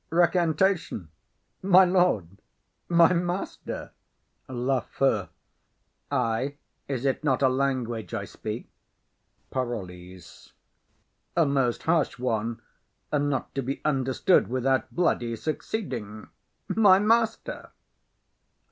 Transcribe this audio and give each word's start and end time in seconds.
Recantation! 0.09 1.09
My 1.61 1.85
lord! 1.85 2.41
My 2.89 3.13
master! 3.13 3.91
LAFEW. 4.49 5.29
Ay. 6.09 6.55
Is 6.87 7.05
it 7.05 7.23
not 7.23 7.43
a 7.43 7.47
language 7.49 8.11
I 8.11 8.25
speak? 8.25 8.67
PAROLLES. 9.51 10.53
A 11.37 11.45
most 11.45 11.83
harsh 11.83 12.17
one, 12.17 12.63
and 13.11 13.29
not 13.29 13.53
to 13.53 13.61
be 13.61 13.79
understood 13.85 14.47
without 14.47 14.89
bloody 14.91 15.35
succeeding. 15.35 16.29
My 16.67 16.97
master! 16.97 17.69